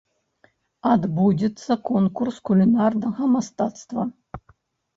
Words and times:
Адбудзецца 0.93 1.71
конкурс 1.91 2.35
кулінарнага 2.51 3.31
мастацтва. 3.37 4.11